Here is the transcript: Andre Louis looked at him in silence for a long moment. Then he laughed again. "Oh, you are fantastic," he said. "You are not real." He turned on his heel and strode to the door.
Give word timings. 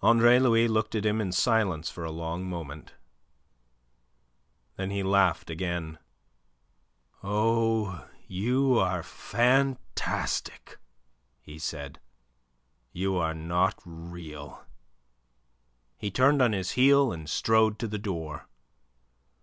Andre 0.00 0.38
Louis 0.38 0.66
looked 0.66 0.94
at 0.94 1.04
him 1.04 1.20
in 1.20 1.30
silence 1.30 1.90
for 1.90 2.06
a 2.06 2.10
long 2.10 2.48
moment. 2.48 2.94
Then 4.76 4.88
he 4.90 5.02
laughed 5.02 5.50
again. 5.50 5.98
"Oh, 7.22 8.08
you 8.26 8.78
are 8.78 9.02
fantastic," 9.02 10.78
he 11.42 11.58
said. 11.58 12.00
"You 12.92 13.18
are 13.18 13.34
not 13.34 13.78
real." 13.84 14.64
He 15.98 16.10
turned 16.10 16.40
on 16.40 16.52
his 16.54 16.70
heel 16.70 17.12
and 17.12 17.28
strode 17.28 17.78
to 17.80 17.86
the 17.86 17.98
door. 17.98 18.48